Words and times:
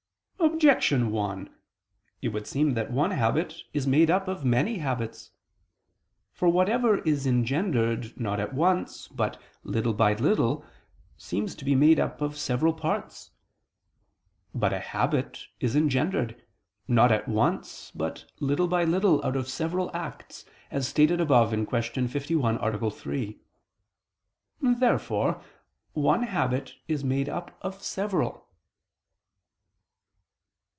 Objection 0.53 1.11
1: 1.11 1.55
It 2.21 2.29
would 2.29 2.45
seem 2.47 2.73
that 2.73 2.91
one 2.91 3.11
habit 3.11 3.61
is 3.73 3.85
made 3.87 4.09
up 4.11 4.27
of 4.27 4.43
many 4.43 4.79
habits. 4.79 5.31
For 6.33 6.49
whatever 6.49 6.97
is 6.99 7.25
engendered, 7.27 8.19
not 8.19 8.39
at 8.39 8.53
once, 8.53 9.07
but 9.07 9.39
little 9.63 9.93
by 9.93 10.13
little, 10.15 10.65
seems 11.15 11.55
to 11.55 11.65
be 11.65 11.73
made 11.75 11.99
up 11.99 12.21
of 12.21 12.37
several 12.37 12.73
parts. 12.73 13.31
But 14.53 14.73
a 14.73 14.79
habit 14.79 15.47
is 15.59 15.75
engendered, 15.75 16.43
not 16.87 17.11
at 17.11 17.27
once, 17.27 17.91
but 17.95 18.25
little 18.39 18.67
by 18.67 18.83
little 18.83 19.23
out 19.23 19.35
of 19.35 19.47
several 19.47 19.95
acts, 19.95 20.45
as 20.69 20.87
stated 20.87 21.21
above 21.21 21.51
(Q. 21.51 22.07
51, 22.07 22.57
A. 22.57 22.89
3). 22.91 23.39
Therefore 24.59 25.41
one 25.93 26.23
habit 26.23 26.73
is 26.87 27.03
made 27.03 27.29
up 27.29 27.57
of 27.63 27.81
several. 27.81 28.47